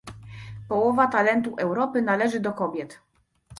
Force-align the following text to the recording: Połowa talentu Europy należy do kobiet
Połowa 0.69 1.07
talentu 1.07 1.55
Europy 1.57 2.01
należy 2.01 2.39
do 2.39 2.53
kobiet 2.53 2.99